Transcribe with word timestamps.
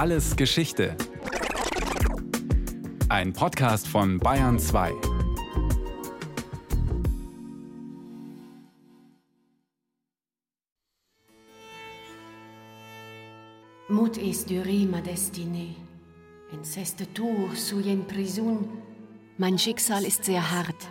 Alles 0.00 0.36
Geschichte. 0.36 0.96
Ein 3.08 3.32
Podcast 3.32 3.88
von 3.88 4.20
Bayern 4.20 4.56
2. 4.56 4.92
Mut 13.88 14.16
est 14.18 14.48
duré 14.48 14.86
ma 14.86 15.00
destinée. 15.00 15.74
Inceste 16.52 17.12
tour 17.12 17.56
sous 17.56 17.84
une 17.84 18.04
prison. 18.04 18.68
Mein 19.36 19.58
Schicksal 19.58 20.04
ist 20.04 20.24
sehr 20.24 20.48
hart. 20.48 20.88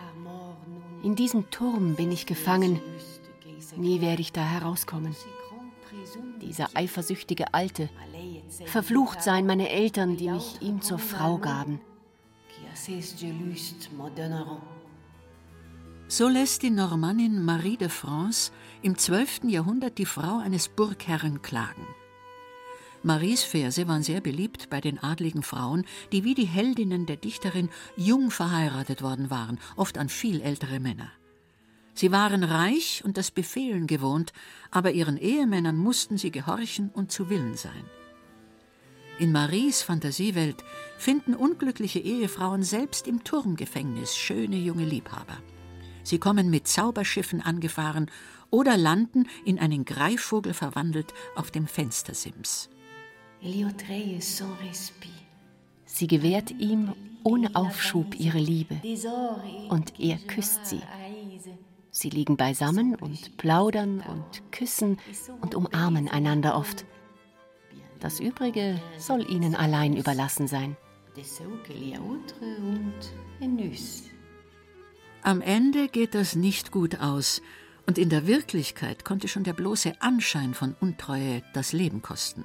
In 1.02 1.14
diesem 1.14 1.48
Turm 1.48 1.94
bin 1.94 2.12
ich 2.12 2.26
gefangen. 2.26 2.78
Nie 3.74 4.02
werde 4.02 4.20
ich 4.20 4.32
da 4.32 4.44
herauskommen. 4.44 5.16
Dieser 6.42 6.68
eifersüchtige 6.74 7.54
Alte. 7.54 7.88
Verflucht 8.66 9.22
seien 9.22 9.46
meine 9.46 9.68
Eltern, 9.68 10.16
die 10.16 10.30
mich 10.30 10.60
ihm 10.60 10.80
zur 10.80 10.98
Frau 10.98 11.38
gaben. 11.38 11.80
So 16.08 16.28
lässt 16.28 16.62
die 16.62 16.70
Normannin 16.70 17.44
Marie 17.44 17.76
de 17.76 17.88
France 17.88 18.52
im 18.82 18.96
12. 18.96 19.44
Jahrhundert 19.44 19.98
die 19.98 20.06
Frau 20.06 20.38
eines 20.38 20.68
Burgherren 20.68 21.42
klagen. 21.42 21.86
Maries 23.02 23.44
Verse 23.44 23.86
waren 23.86 24.02
sehr 24.02 24.20
beliebt 24.20 24.70
bei 24.70 24.80
den 24.80 24.98
adligen 24.98 25.42
Frauen, 25.42 25.84
die 26.12 26.24
wie 26.24 26.34
die 26.34 26.46
Heldinnen 26.46 27.06
der 27.06 27.16
Dichterin 27.16 27.68
jung 27.96 28.30
verheiratet 28.30 29.02
worden 29.02 29.30
waren, 29.30 29.58
oft 29.76 29.98
an 29.98 30.08
viel 30.08 30.40
ältere 30.40 30.80
Männer. 30.80 31.10
Sie 31.94 32.12
waren 32.12 32.44
reich 32.44 33.02
und 33.04 33.16
das 33.16 33.30
Befehlen 33.30 33.86
gewohnt, 33.86 34.32
aber 34.70 34.92
ihren 34.92 35.16
Ehemännern 35.16 35.76
mussten 35.76 36.16
sie 36.16 36.30
gehorchen 36.30 36.90
und 36.90 37.12
zu 37.12 37.28
Willen 37.28 37.56
sein. 37.56 37.84
In 39.18 39.32
Maries 39.32 39.82
Fantasiewelt 39.82 40.62
finden 40.96 41.34
unglückliche 41.34 41.98
Ehefrauen 41.98 42.62
selbst 42.62 43.08
im 43.08 43.24
Turmgefängnis 43.24 44.16
schöne 44.16 44.56
junge 44.56 44.84
Liebhaber. 44.84 45.38
Sie 46.04 46.18
kommen 46.18 46.50
mit 46.50 46.68
Zauberschiffen 46.68 47.40
angefahren 47.40 48.10
oder 48.50 48.76
landen, 48.76 49.26
in 49.44 49.58
einen 49.58 49.84
Greifvogel 49.84 50.54
verwandelt, 50.54 51.12
auf 51.34 51.50
dem 51.50 51.66
Fenstersims. 51.66 52.70
Sie 55.84 56.06
gewährt 56.06 56.50
ihm 56.52 56.92
ohne 57.24 57.56
Aufschub 57.56 58.18
ihre 58.18 58.38
Liebe 58.38 58.80
und 59.68 59.98
er 59.98 60.18
küsst 60.18 60.64
sie. 60.66 60.80
Sie 61.90 62.10
liegen 62.10 62.36
beisammen 62.36 62.94
und 62.94 63.36
plaudern 63.36 64.00
und 64.00 64.52
küssen 64.52 64.98
und 65.40 65.56
umarmen 65.56 66.08
einander 66.08 66.54
oft. 66.54 66.84
Das 68.00 68.20
Übrige 68.20 68.80
soll 68.98 69.28
ihnen 69.28 69.54
allein 69.54 69.96
überlassen 69.96 70.46
sein. 70.46 70.76
Am 75.22 75.40
Ende 75.40 75.88
geht 75.88 76.14
das 76.14 76.36
nicht 76.36 76.70
gut 76.70 77.00
aus, 77.00 77.42
und 77.86 77.98
in 77.98 78.08
der 78.08 78.26
Wirklichkeit 78.26 79.04
konnte 79.04 79.28
schon 79.28 79.44
der 79.44 79.54
bloße 79.54 80.00
Anschein 80.00 80.54
von 80.54 80.76
Untreue 80.78 81.42
das 81.54 81.72
Leben 81.72 82.02
kosten. 82.02 82.44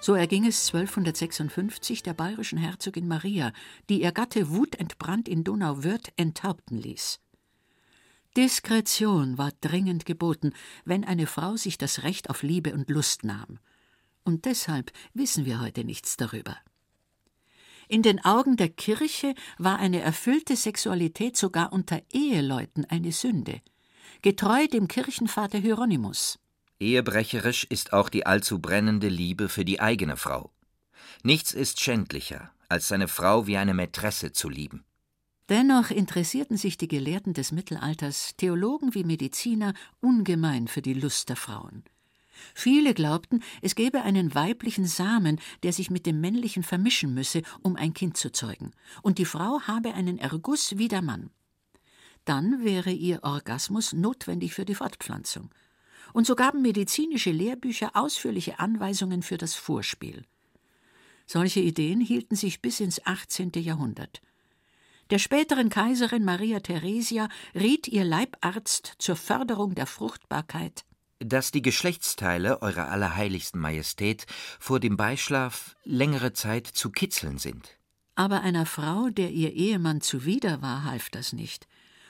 So 0.00 0.14
erging 0.14 0.46
es 0.46 0.68
1256 0.68 2.02
der 2.02 2.14
bayerischen 2.14 2.58
Herzogin 2.58 3.06
Maria, 3.08 3.52
die 3.88 4.02
ihr 4.02 4.12
Gatte 4.12 4.50
wutentbrannt 4.50 5.28
in 5.28 5.44
Donauwörth 5.44 6.12
enthaupten 6.16 6.78
ließ. 6.78 7.20
Diskretion 8.36 9.38
war 9.38 9.52
dringend 9.60 10.04
geboten, 10.04 10.52
wenn 10.84 11.04
eine 11.04 11.26
Frau 11.26 11.56
sich 11.56 11.78
das 11.78 12.02
Recht 12.02 12.30
auf 12.30 12.42
Liebe 12.42 12.72
und 12.72 12.88
Lust 12.90 13.24
nahm. 13.24 13.58
Und 14.28 14.44
deshalb 14.44 14.92
wissen 15.14 15.46
wir 15.46 15.58
heute 15.58 15.84
nichts 15.84 16.18
darüber. 16.18 16.54
In 17.88 18.02
den 18.02 18.22
Augen 18.26 18.58
der 18.58 18.68
Kirche 18.68 19.34
war 19.56 19.78
eine 19.78 20.02
erfüllte 20.02 20.54
Sexualität 20.54 21.34
sogar 21.34 21.72
unter 21.72 22.02
Eheleuten 22.12 22.84
eine 22.84 23.12
Sünde 23.12 23.62
getreu 24.20 24.66
dem 24.66 24.86
Kirchenvater 24.86 25.56
Hieronymus. 25.56 26.38
Ehebrecherisch 26.78 27.64
ist 27.70 27.94
auch 27.94 28.10
die 28.10 28.26
allzu 28.26 28.58
brennende 28.58 29.08
Liebe 29.08 29.48
für 29.48 29.64
die 29.64 29.80
eigene 29.80 30.18
Frau. 30.18 30.52
Nichts 31.22 31.54
ist 31.54 31.80
schändlicher, 31.80 32.52
als 32.68 32.88
seine 32.88 33.08
Frau 33.08 33.46
wie 33.46 33.56
eine 33.56 33.72
Mätresse 33.72 34.32
zu 34.32 34.50
lieben. 34.50 34.84
Dennoch 35.48 35.90
interessierten 35.90 36.58
sich 36.58 36.76
die 36.76 36.88
Gelehrten 36.88 37.32
des 37.32 37.50
Mittelalters, 37.50 38.36
Theologen 38.36 38.94
wie 38.94 39.04
Mediziner, 39.04 39.72
ungemein 40.00 40.68
für 40.68 40.82
die 40.82 40.92
Lust 40.92 41.30
der 41.30 41.36
Frauen. 41.36 41.82
Viele 42.54 42.94
glaubten, 42.94 43.42
es 43.62 43.74
gäbe 43.74 44.02
einen 44.02 44.34
weiblichen 44.34 44.86
Samen, 44.86 45.40
der 45.62 45.72
sich 45.72 45.90
mit 45.90 46.06
dem 46.06 46.20
männlichen 46.20 46.62
vermischen 46.62 47.14
müsse, 47.14 47.42
um 47.62 47.76
ein 47.76 47.94
Kind 47.94 48.16
zu 48.16 48.30
zeugen, 48.32 48.72
und 49.02 49.18
die 49.18 49.24
Frau 49.24 49.60
habe 49.62 49.94
einen 49.94 50.18
Erguss 50.18 50.78
wie 50.78 50.88
der 50.88 51.02
Mann 51.02 51.30
dann 52.28 52.62
wäre 52.62 52.90
ihr 52.90 53.24
Orgasmus 53.24 53.94
notwendig 53.94 54.52
für 54.52 54.66
die 54.66 54.74
Fortpflanzung. 54.74 55.50
Und 56.12 56.26
so 56.26 56.36
gaben 56.36 56.60
medizinische 56.60 57.30
Lehrbücher 57.30 57.92
ausführliche 57.94 58.58
Anweisungen 58.58 59.22
für 59.22 59.38
das 59.38 59.54
Vorspiel. 59.54 60.26
Solche 61.26 61.60
Ideen 61.60 62.00
hielten 62.00 62.36
sich 62.36 62.60
bis 62.60 62.80
ins 62.80 63.04
18. 63.06 63.52
Jahrhundert. 63.56 64.20
Der 65.08 65.18
späteren 65.18 65.70
Kaiserin 65.70 66.22
Maria 66.22 66.60
Theresia 66.60 67.30
riet 67.54 67.88
ihr 67.88 68.04
Leibarzt 68.04 68.96
zur 68.98 69.16
Förderung 69.16 69.74
der 69.74 69.86
Fruchtbarkeit 69.86 70.84
dass 71.20 71.50
die 71.50 71.62
Geschlechtsteile 71.62 72.62
Eurer 72.62 72.88
Allerheiligsten 72.88 73.60
Majestät 73.60 74.26
vor 74.58 74.80
dem 74.80 74.96
Beischlaf 74.96 75.76
längere 75.84 76.32
Zeit 76.32 76.66
zu 76.66 76.90
kitzeln 76.90 77.38
sind. 77.38 77.76
Aber 78.14 78.40
einer 78.40 78.66
Frau, 78.66 79.08
der 79.10 79.30
ihr 79.30 79.52
Ehemann 79.52 80.00
zuwider 80.00 80.62
war, 80.62 80.84
half 80.84 81.10
das 81.10 81.32
nicht 81.32 81.66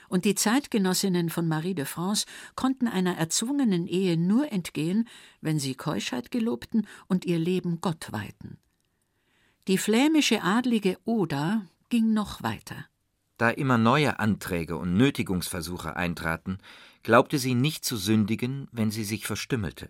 und 0.09 0.25
die 0.25 0.35
Zeitgenossinnen 0.35 1.29
von 1.29 1.47
Marie 1.47 1.75
de 1.75 1.85
France 1.85 2.25
konnten 2.55 2.87
einer 2.87 3.15
erzwungenen 3.15 3.87
Ehe 3.87 4.17
nur 4.17 4.51
entgehen, 4.51 5.07
wenn 5.39 5.59
sie 5.59 5.75
Keuschheit 5.75 6.31
gelobten 6.31 6.87
und 7.07 7.25
ihr 7.25 7.39
Leben 7.39 7.79
Gott 7.79 8.11
weihten. 8.11 8.57
Die 9.67 9.77
flämische 9.77 10.41
Adlige 10.41 10.97
Oda 11.05 11.65
ging 11.89 12.13
noch 12.13 12.41
weiter. 12.43 12.85
Da 13.39 13.49
immer 13.49 13.77
neue 13.77 14.19
Anträge 14.19 14.75
und 14.75 14.97
Nötigungsversuche 14.97 15.95
eintraten, 15.95 16.57
glaubte 17.03 17.39
sie 17.39 17.53
nicht 17.53 17.85
zu 17.85 17.95
sündigen, 17.95 18.67
wenn 18.73 18.91
sie 18.91 19.05
sich 19.05 19.25
verstümmelte, 19.25 19.89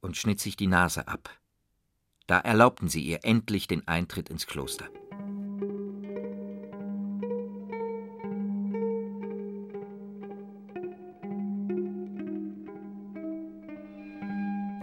und 0.00 0.16
schnitt 0.16 0.40
sich 0.40 0.56
die 0.56 0.66
Nase 0.66 1.06
ab. 1.06 1.30
Da 2.26 2.40
erlaubten 2.40 2.88
sie 2.88 3.00
ihr 3.00 3.20
endlich 3.22 3.68
den 3.68 3.86
Eintritt 3.86 4.28
ins 4.28 4.48
Kloster. 4.48 4.86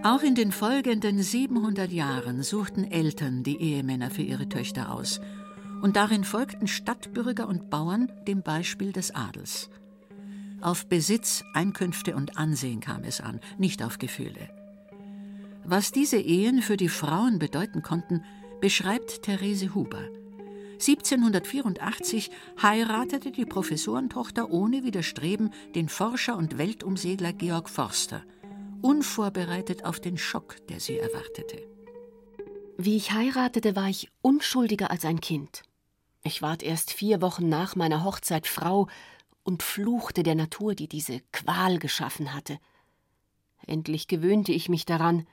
Auch 0.04 0.24
in 0.24 0.36
den 0.36 0.54
folgenden 0.54 1.22
700 1.22 1.92
Jahren 1.92 2.42
suchten 2.42 2.90
Eltern 2.90 3.44
die 3.44 3.62
Ehemänner 3.62 4.10
für 4.10 4.22
ihre 4.22 4.48
Töchter 4.48 4.94
aus, 4.94 5.20
und 5.82 5.96
darin 5.96 6.24
folgten 6.24 6.68
Stadtbürger 6.68 7.48
und 7.48 7.70
Bauern 7.70 8.12
dem 8.28 8.42
Beispiel 8.42 8.92
des 8.92 9.14
Adels. 9.14 9.70
Auf 10.62 10.88
Besitz, 10.88 11.44
Einkünfte 11.54 12.16
und 12.16 12.38
Ansehen 12.38 12.80
kam 12.80 13.04
es 13.04 13.22
an, 13.22 13.40
nicht 13.58 13.84
auf 13.84 13.98
Gefühle. 14.00 14.50
Was 15.64 15.92
diese 15.92 16.18
Ehen 16.18 16.62
für 16.62 16.78
die 16.78 16.90
Frauen 16.90 17.40
bedeuten 17.40 17.82
konnten, 17.82 18.24
beschreibt 18.62 19.24
Therese 19.24 19.76
Huber. 19.76 20.04
1784 20.74 22.32
heiratete 22.62 23.32
die 23.32 23.46
Professorentochter 23.46 24.50
ohne 24.50 24.84
Widerstreben 24.84 25.52
den 25.76 25.90
Forscher 25.90 26.38
und 26.38 26.58
Weltumsegler 26.58 27.34
Georg 27.34 27.70
Forster– 27.70 28.24
unvorbereitet 28.82 29.86
auf 29.86 30.00
den 30.00 30.18
Schock, 30.18 30.56
der 30.68 30.80
sie 30.80 30.98
erwartete. 30.98 31.58
Wie 32.78 32.96
ich 32.96 33.12
heiratete, 33.12 33.76
war 33.76 33.90
ich 33.90 34.10
unschuldiger 34.22 34.92
als 34.92 35.06
ein 35.06 35.20
Kind. 35.20 35.64
Ich 36.28 36.42
ward 36.42 36.62
erst 36.62 36.92
vier 36.92 37.22
Wochen 37.22 37.48
nach 37.48 37.78
meiner 37.78 38.04
Hochzeit 38.04 38.48
Frau 38.48 38.90
und 39.44 39.64
fluchte 39.64 40.24
der 40.24 40.36
Natur, 40.36 40.76
die 40.76 40.90
diese 40.90 41.22
Qual 41.32 41.80
geschaffen 41.80 42.34
hatte. 42.34 42.60
Endlich 43.66 44.10
gewöhnte 44.10 44.52
ich 44.52 44.68
mich 44.68 44.86
daran. 44.86 45.26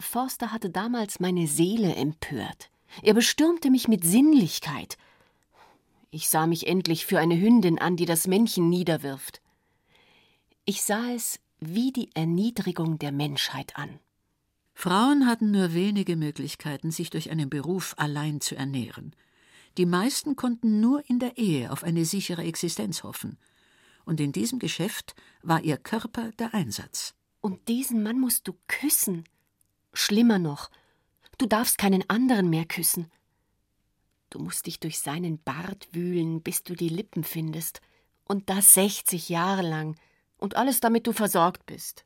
Forster 0.00 0.50
hatte 0.50 0.70
damals 0.70 1.20
meine 1.20 1.46
Seele 1.46 1.94
empört. 1.94 2.68
Er 3.02 3.14
bestürmte 3.14 3.70
mich 3.70 3.86
mit 3.86 4.02
Sinnlichkeit. 4.02 4.98
Ich 6.10 6.28
sah 6.28 6.48
mich 6.48 6.66
endlich 6.66 7.06
für 7.06 7.20
eine 7.20 7.40
Hündin 7.40 7.78
an, 7.78 7.94
die 7.94 8.04
das 8.04 8.26
Männchen 8.26 8.68
niederwirft. 8.68 9.40
Ich 10.64 10.82
sah 10.82 11.12
es 11.12 11.38
wie 11.60 11.92
die 11.92 12.10
Erniedrigung 12.14 12.98
der 12.98 13.12
Menschheit 13.12 13.76
an. 13.76 14.00
Frauen 14.74 15.28
hatten 15.28 15.52
nur 15.52 15.74
wenige 15.74 16.16
Möglichkeiten, 16.16 16.90
sich 16.90 17.10
durch 17.10 17.30
einen 17.30 17.48
Beruf 17.48 17.94
allein 17.98 18.40
zu 18.40 18.56
ernähren. 18.56 19.14
Die 19.78 19.86
meisten 19.86 20.36
konnten 20.36 20.80
nur 20.80 21.08
in 21.08 21.18
der 21.18 21.38
Ehe 21.38 21.70
auf 21.72 21.82
eine 21.82 22.04
sichere 22.04 22.42
Existenz 22.42 23.02
hoffen. 23.02 23.38
Und 24.04 24.20
in 24.20 24.32
diesem 24.32 24.58
Geschäft 24.58 25.14
war 25.42 25.62
ihr 25.62 25.76
Körper 25.76 26.30
der 26.32 26.54
Einsatz. 26.54 27.14
Und 27.40 27.68
diesen 27.68 28.02
Mann 28.02 28.20
musst 28.20 28.46
du 28.48 28.54
küssen. 28.68 29.24
Schlimmer 29.94 30.38
noch, 30.38 30.70
du 31.38 31.46
darfst 31.46 31.78
keinen 31.78 32.08
anderen 32.08 32.50
mehr 32.50 32.64
küssen. 32.64 33.10
Du 34.30 34.38
musst 34.38 34.66
dich 34.66 34.80
durch 34.80 34.98
seinen 34.98 35.38
Bart 35.38 35.88
wühlen, 35.92 36.42
bis 36.42 36.62
du 36.62 36.74
die 36.74 36.88
Lippen 36.88 37.24
findest. 37.24 37.80
Und 38.24 38.48
das 38.48 38.74
60 38.74 39.28
Jahre 39.28 39.62
lang. 39.62 39.96
Und 40.38 40.56
alles 40.56 40.80
damit 40.80 41.06
du 41.06 41.12
versorgt 41.12 41.66
bist. 41.66 42.04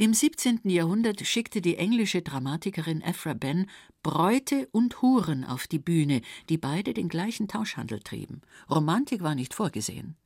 Im 0.00 0.14
17. 0.14 0.60
Jahrhundert 0.64 1.26
schickte 1.26 1.60
die 1.60 1.76
englische 1.76 2.22
Dramatikerin 2.22 3.02
Ephra 3.02 3.34
Ben 3.34 3.68
Bräute 4.02 4.66
und 4.72 5.02
Huren 5.02 5.44
auf 5.44 5.66
die 5.66 5.78
Bühne, 5.78 6.22
die 6.48 6.56
beide 6.56 6.94
den 6.94 7.10
gleichen 7.10 7.48
Tauschhandel 7.48 8.00
trieben. 8.00 8.40
Romantik 8.70 9.22
war 9.22 9.34
nicht 9.34 9.52
vorgesehen. 9.52 10.16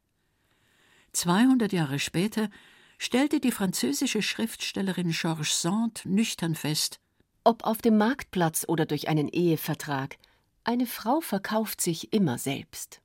200 1.12 1.72
Jahre 1.72 1.98
später 1.98 2.50
stellte 2.98 3.40
die 3.40 3.50
französische 3.50 4.22
Schriftstellerin 4.22 5.10
Georges 5.10 5.60
Sand 5.60 6.06
nüchtern 6.06 6.54
fest: 6.54 7.00
Ob 7.42 7.64
auf 7.64 7.78
dem 7.78 7.98
Marktplatz 7.98 8.64
oder 8.68 8.86
durch 8.86 9.08
einen 9.08 9.26
Ehevertrag, 9.26 10.18
eine 10.62 10.86
Frau 10.86 11.20
verkauft 11.20 11.80
sich 11.80 12.12
immer 12.12 12.38
selbst. 12.38 13.00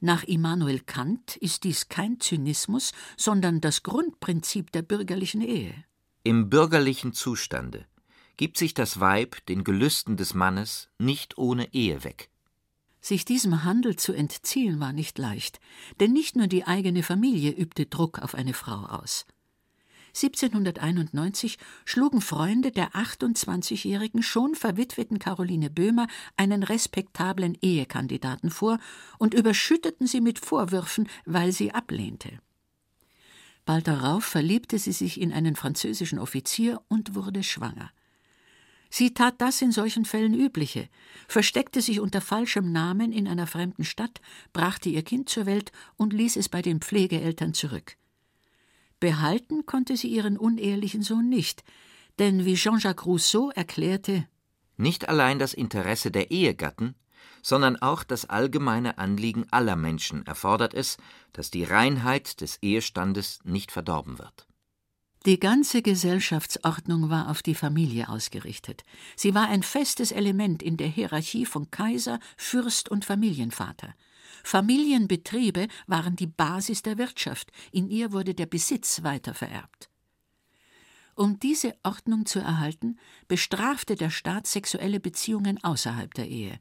Nach 0.00 0.24
Immanuel 0.24 0.80
Kant 0.80 1.36
ist 1.36 1.64
dies 1.64 1.88
kein 1.88 2.20
Zynismus, 2.20 2.92
sondern 3.16 3.62
das 3.62 3.82
Grundprinzip 3.82 4.70
der 4.72 4.82
bürgerlichen 4.82 5.40
Ehe. 5.40 5.72
Im 6.22 6.50
bürgerlichen 6.50 7.14
Zustande 7.14 7.86
gibt 8.36 8.58
sich 8.58 8.74
das 8.74 9.00
Weib 9.00 9.44
den 9.46 9.64
Gelüsten 9.64 10.18
des 10.18 10.34
Mannes 10.34 10.90
nicht 10.98 11.38
ohne 11.38 11.72
Ehe 11.72 12.04
weg. 12.04 12.28
Sich 13.00 13.24
diesem 13.24 13.64
Handel 13.64 13.96
zu 13.96 14.12
entziehen 14.12 14.80
war 14.80 14.92
nicht 14.92 15.16
leicht, 15.18 15.60
denn 15.98 16.12
nicht 16.12 16.36
nur 16.36 16.46
die 16.46 16.66
eigene 16.66 17.02
Familie 17.02 17.52
übte 17.52 17.86
Druck 17.86 18.18
auf 18.18 18.34
eine 18.34 18.52
Frau 18.52 18.84
aus. 18.84 19.24
1791 20.08 21.56
schlugen 21.86 22.20
Freunde 22.20 22.70
der 22.70 22.90
28-jährigen 22.90 24.22
schon 24.22 24.54
verwitweten 24.54 25.18
Caroline 25.18 25.70
Böhmer 25.70 26.06
einen 26.36 26.62
respektablen 26.62 27.56
Ehekandidaten 27.62 28.50
vor 28.50 28.78
und 29.18 29.32
überschütteten 29.32 30.06
sie 30.06 30.20
mit 30.20 30.38
Vorwürfen, 30.38 31.08
weil 31.24 31.52
sie 31.52 31.72
ablehnte. 31.72 32.40
Bald 33.70 33.86
darauf 33.86 34.24
verliebte 34.24 34.80
sie 34.80 34.90
sich 34.90 35.20
in 35.20 35.32
einen 35.32 35.54
französischen 35.54 36.18
Offizier 36.18 36.82
und 36.88 37.14
wurde 37.14 37.44
schwanger. 37.44 37.92
Sie 38.90 39.14
tat 39.14 39.40
das 39.40 39.62
in 39.62 39.70
solchen 39.70 40.04
Fällen 40.04 40.34
übliche, 40.34 40.88
versteckte 41.28 41.80
sich 41.80 42.00
unter 42.00 42.20
falschem 42.20 42.72
Namen 42.72 43.12
in 43.12 43.28
einer 43.28 43.46
fremden 43.46 43.84
Stadt, 43.84 44.20
brachte 44.52 44.88
ihr 44.88 45.04
Kind 45.04 45.28
zur 45.28 45.46
Welt 45.46 45.70
und 45.96 46.12
ließ 46.12 46.34
es 46.34 46.48
bei 46.48 46.62
den 46.62 46.80
Pflegeeltern 46.80 47.54
zurück. 47.54 47.96
Behalten 48.98 49.66
konnte 49.66 49.96
sie 49.96 50.08
ihren 50.08 50.36
unehelichen 50.36 51.02
Sohn 51.02 51.28
nicht, 51.28 51.62
denn 52.18 52.44
wie 52.44 52.56
Jean-Jacques 52.56 53.06
Rousseau 53.06 53.50
erklärte 53.50 54.26
Nicht 54.78 55.08
allein 55.08 55.38
das 55.38 55.54
Interesse 55.54 56.10
der 56.10 56.32
Ehegatten, 56.32 56.96
sondern 57.42 57.76
auch 57.76 58.02
das 58.02 58.28
allgemeine 58.28 58.98
Anliegen 58.98 59.46
aller 59.50 59.76
Menschen 59.76 60.26
erfordert 60.26 60.74
es, 60.74 60.96
dass 61.32 61.50
die 61.50 61.64
Reinheit 61.64 62.40
des 62.40 62.58
Ehestandes 62.62 63.40
nicht 63.44 63.72
verdorben 63.72 64.18
wird. 64.18 64.46
Die 65.26 65.38
ganze 65.38 65.82
Gesellschaftsordnung 65.82 67.10
war 67.10 67.28
auf 67.28 67.42
die 67.42 67.54
Familie 67.54 68.08
ausgerichtet. 68.08 68.84
Sie 69.16 69.34
war 69.34 69.48
ein 69.48 69.62
festes 69.62 70.12
Element 70.12 70.62
in 70.62 70.78
der 70.78 70.88
Hierarchie 70.88 71.44
von 71.44 71.70
Kaiser, 71.70 72.20
Fürst 72.38 72.88
und 72.88 73.04
Familienvater. 73.04 73.94
Familienbetriebe 74.44 75.68
waren 75.86 76.16
die 76.16 76.26
Basis 76.26 76.80
der 76.80 76.96
Wirtschaft, 76.96 77.52
in 77.70 77.90
ihr 77.90 78.12
wurde 78.12 78.34
der 78.34 78.46
Besitz 78.46 79.02
weitervererbt. 79.02 79.90
Um 81.14 81.38
diese 81.38 81.76
Ordnung 81.82 82.24
zu 82.24 82.38
erhalten, 82.38 82.98
bestrafte 83.28 83.96
der 83.96 84.08
Staat 84.08 84.46
sexuelle 84.46 85.00
Beziehungen 85.00 85.62
außerhalb 85.62 86.14
der 86.14 86.28
Ehe. 86.28 86.58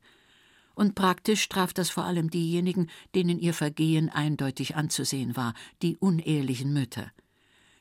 Und 0.76 0.96
praktisch 0.96 1.50
traf 1.50 1.74
das 1.74 1.90
vor 1.90 2.06
allem 2.06 2.30
diejenigen, 2.30 2.90
denen 3.16 3.40
ihr 3.40 3.54
Vergehen 3.54 4.10
eindeutig 4.10 4.76
anzusehen 4.76 5.36
war, 5.36 5.54
die 5.82 5.98
unehelichen 5.98 6.72
Mütter. 6.74 7.12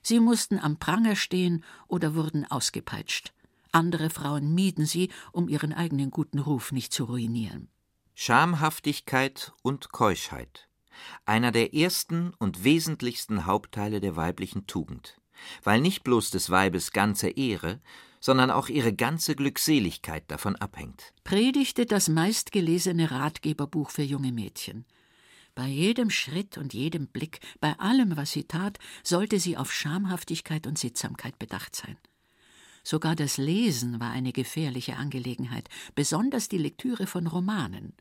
Sie 0.03 0.21
mussten 0.21 0.59
am 0.59 0.79
Pranger 0.79 1.17
stehen 1.17 1.65
oder 1.87 2.15
wurden 2.15 2.45
ausgepeitscht. 2.51 3.33
Andere 3.73 4.11
Frauen 4.11 4.55
mieden 4.55 4.87
sie, 4.87 5.11
um 5.33 5.49
ihren 5.49 5.73
eigenen 5.73 6.11
guten 6.11 6.39
Ruf 6.39 6.73
nicht 6.73 6.93
zu 6.93 7.05
ruinieren. 7.05 7.69
Schamhaftigkeit 8.15 9.53
und 9.63 9.93
Keuschheit. 9.93 10.69
Einer 11.25 11.53
der 11.53 11.75
ersten 11.75 12.33
und 12.39 12.65
wesentlichsten 12.65 13.47
Hauptteile 13.47 14.01
der 14.01 14.17
weiblichen 14.17 14.67
Tugend, 14.67 15.21
weil 15.63 15.81
nicht 15.81 16.03
bloß 16.03 16.31
des 16.31 16.51
Weibes 16.51 16.91
ganze 16.93 17.29
Ehre, 17.29 17.81
sondern 18.21 18.51
auch 18.51 18.69
ihre 18.69 18.93
ganze 18.93 19.35
Glückseligkeit 19.35 20.25
davon 20.29 20.57
abhängt. 20.57 21.13
Predigte 21.25 21.87
das 21.87 22.09
meistgelesene 22.09 23.11
Ratgeberbuch 23.11 23.91
für 23.91 24.03
junge 24.03 24.33
Mädchen. 24.33 24.85
Bei 25.55 25.67
jedem 25.67 26.11
Schritt 26.11 26.57
und 26.57 26.73
jedem 26.73 27.09
Blick, 27.09 27.41
bei 27.61 27.77
allem, 27.79 28.17
was 28.17 28.31
sie 28.31 28.45
tat, 28.45 28.79
sollte 29.03 29.41
sie 29.41 29.57
auf 29.57 29.73
Schamhaftigkeit 29.73 30.67
und 30.67 30.79
Sittsamkeit 30.79 31.39
bedacht 31.39 31.75
sein. 31.75 31.97
Sogar 32.85 33.17
das 33.17 33.37
Lesen 33.37 34.01
war 34.01 34.11
eine 34.13 34.33
gefährliche 34.33 34.97
Angelegenheit, 34.97 35.69
besonders 35.95 36.49
die 36.49 36.59
Lektüre 36.59 37.07
von 37.07 37.27
Romanen. 37.27 37.93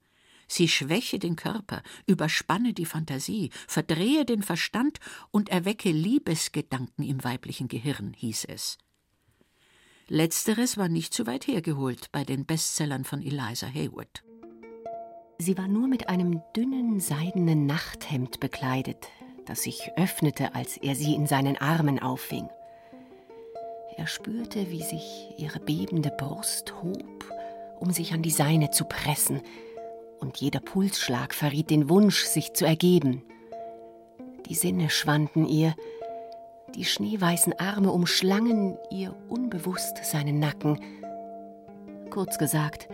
Sie 0.47 0.69
schwäche 0.69 1.19
den 1.19 1.35
Körper, 1.35 1.83
überspanne 2.05 2.73
die 2.73 2.85
Fantasie, 2.85 3.49
verdrehe 3.67 4.23
den 4.23 4.43
Verstand 4.43 4.99
und 5.31 5.49
erwecke 5.49 5.91
Liebesgedanken 5.91 7.03
im 7.03 7.23
weiblichen 7.23 7.67
Gehirn, 7.67 8.13
hieß 8.13 8.45
es. 8.45 8.77
Letzteres 10.09 10.77
war 10.77 10.87
nicht 10.87 11.13
zu 11.13 11.27
weit 11.27 11.47
hergeholt 11.47 12.13
bei 12.13 12.23
den 12.23 12.45
Bestsellern 12.45 13.03
von 13.03 13.21
Eliza 13.21 13.67
Haywood. 13.67 14.23
Sie 15.37 15.57
war 15.57 15.67
nur 15.67 15.89
mit 15.89 16.07
einem 16.07 16.41
dünnen 16.55 17.01
seidenen 17.01 17.65
Nachthemd 17.65 18.39
bekleidet, 18.39 19.09
das 19.45 19.63
sich 19.63 19.91
öffnete, 19.97 20.55
als 20.55 20.77
er 20.77 20.95
sie 20.95 21.13
in 21.13 21.27
seinen 21.27 21.57
Armen 21.57 21.99
auffing. 21.99 22.47
Er 23.97 24.07
spürte, 24.07 24.71
wie 24.71 24.81
sich 24.81 25.33
ihre 25.37 25.59
bebende 25.59 26.11
Brust 26.17 26.73
hob, 26.81 27.25
um 27.79 27.91
sich 27.91 28.13
an 28.13 28.21
die 28.21 28.31
seine 28.31 28.71
zu 28.71 28.85
pressen, 28.85 29.41
und 30.19 30.37
jeder 30.37 30.61
Pulsschlag 30.61 31.33
verriet 31.33 31.69
den 31.69 31.89
Wunsch, 31.89 32.23
sich 32.23 32.53
zu 32.53 32.65
ergeben. 32.65 33.23
Die 34.47 34.55
Sinne 34.55 34.89
schwanden 34.89 35.45
ihr, 35.45 35.75
die 36.75 36.85
schneeweißen 36.85 37.59
Arme 37.59 37.91
umschlangen 37.91 38.77
ihr 38.91 39.15
unbewusst 39.29 40.03
seinen 40.03 40.39
Nacken. 40.39 40.79
Kurz 42.09 42.37
gesagt, 42.37 42.87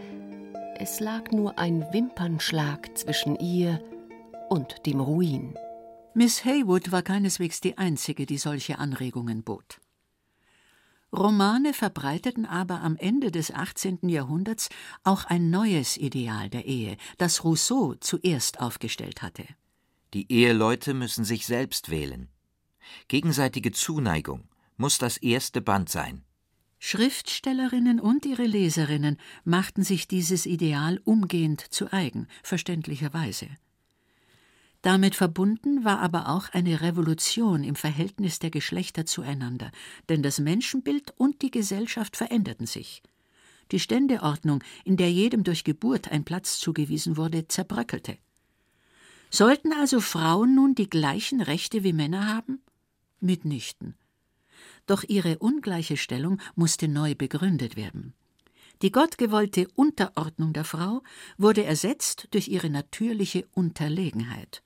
es 0.77 0.99
lag 0.99 1.31
nur 1.31 1.59
ein 1.59 1.85
Wimpernschlag 1.91 2.97
zwischen 2.97 3.35
ihr 3.37 3.81
und 4.49 4.85
dem 4.85 4.99
Ruin. 4.99 5.55
Miss 6.13 6.45
Haywood 6.45 6.91
war 6.91 7.01
keineswegs 7.01 7.61
die 7.61 7.77
einzige, 7.77 8.25
die 8.25 8.37
solche 8.37 8.79
Anregungen 8.79 9.43
bot. 9.43 9.79
Romane 11.11 11.73
verbreiteten 11.73 12.45
aber 12.47 12.81
am 12.81 12.97
Ende 12.97 13.31
des 13.31 13.53
18. 13.53 14.09
Jahrhunderts 14.09 14.69
auch 15.03 15.25
ein 15.25 15.51
neues 15.51 15.95
Ideal 15.97 16.49
der 16.49 16.65
Ehe, 16.65 16.97
das 17.19 17.43
Rousseau 17.43 17.93
zuerst 17.99 18.59
aufgestellt 18.59 19.21
hatte. 19.21 19.45
Die 20.13 20.31
Eheleute 20.31 20.95
müssen 20.95 21.23
sich 21.23 21.45
selbst 21.45 21.89
wählen. 21.89 22.29
Gegenseitige 23.07 23.71
Zuneigung 23.71 24.47
muss 24.77 24.97
das 24.97 25.17
erste 25.17 25.61
Band 25.61 25.89
sein. 25.89 26.23
Schriftstellerinnen 26.79 27.99
und 28.01 28.25
ihre 28.25 28.45
Leserinnen 28.45 29.17
machten 29.45 29.83
sich 29.83 30.07
dieses 30.07 30.45
Ideal 30.45 30.99
umgehend 31.05 31.61
zu 31.61 31.93
eigen, 31.93 32.27
verständlicherweise. 32.43 33.47
Damit 34.81 35.15
verbunden 35.15 35.85
war 35.85 35.99
aber 35.99 36.27
auch 36.27 36.49
eine 36.49 36.81
Revolution 36.81 37.63
im 37.63 37.75
Verhältnis 37.75 38.39
der 38.39 38.49
Geschlechter 38.49 39.05
zueinander, 39.05 39.71
denn 40.09 40.21
das 40.21 40.39
Menschenbild 40.41 41.13
und 41.15 41.41
die 41.41 41.51
Gesellschaft 41.51 42.17
veränderten 42.17 42.65
sich. 42.65 43.01
Die 43.71 43.79
Ständeordnung, 43.79 44.61
in 44.83 44.97
der 44.97 45.09
jedem 45.09 45.45
durch 45.45 45.63
Geburt 45.63 46.11
ein 46.11 46.25
Platz 46.25 46.59
zugewiesen 46.59 47.15
wurde, 47.15 47.47
zerbröckelte. 47.47 48.17
Sollten 49.29 49.71
also 49.71 50.01
Frauen 50.01 50.53
nun 50.53 50.75
die 50.75 50.89
gleichen 50.89 51.41
Rechte 51.41 51.85
wie 51.85 51.93
Männer 51.93 52.27
haben? 52.27 52.61
Mitnichten. 53.23 53.95
Doch 54.85 55.03
ihre 55.07 55.39
ungleiche 55.39 55.97
Stellung 55.97 56.39
musste 56.55 56.87
neu 56.87 57.15
begründet 57.15 57.75
werden. 57.75 58.13
Die 58.81 58.91
gottgewollte 58.91 59.67
Unterordnung 59.75 60.51
der 60.51 60.65
Frau 60.65 61.03
wurde 61.37 61.63
ersetzt 61.63 62.27
durch 62.31 62.49
ihre 62.49 62.69
natürliche 62.69 63.47
Unterlegenheit. 63.53 64.61